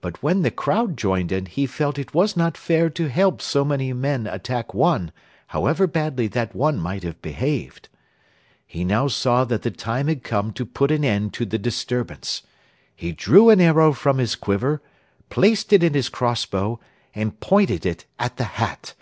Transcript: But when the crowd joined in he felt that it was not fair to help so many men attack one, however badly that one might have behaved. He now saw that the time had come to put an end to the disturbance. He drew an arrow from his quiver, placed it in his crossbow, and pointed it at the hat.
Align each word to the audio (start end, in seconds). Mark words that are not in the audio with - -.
But 0.00 0.24
when 0.24 0.42
the 0.42 0.50
crowd 0.50 0.96
joined 0.96 1.30
in 1.30 1.46
he 1.46 1.66
felt 1.66 1.94
that 1.94 2.00
it 2.00 2.14
was 2.14 2.36
not 2.36 2.56
fair 2.56 2.90
to 2.90 3.08
help 3.08 3.40
so 3.40 3.64
many 3.64 3.92
men 3.92 4.26
attack 4.26 4.74
one, 4.74 5.12
however 5.46 5.86
badly 5.86 6.26
that 6.26 6.52
one 6.52 6.80
might 6.80 7.04
have 7.04 7.22
behaved. 7.22 7.88
He 8.66 8.82
now 8.82 9.06
saw 9.06 9.44
that 9.44 9.62
the 9.62 9.70
time 9.70 10.08
had 10.08 10.24
come 10.24 10.52
to 10.54 10.66
put 10.66 10.90
an 10.90 11.04
end 11.04 11.32
to 11.34 11.46
the 11.46 11.58
disturbance. 11.58 12.42
He 12.96 13.12
drew 13.12 13.50
an 13.50 13.60
arrow 13.60 13.92
from 13.92 14.18
his 14.18 14.34
quiver, 14.34 14.82
placed 15.30 15.72
it 15.72 15.84
in 15.84 15.94
his 15.94 16.08
crossbow, 16.08 16.80
and 17.14 17.38
pointed 17.38 17.86
it 17.86 18.04
at 18.18 18.38
the 18.38 18.44
hat. 18.58 18.94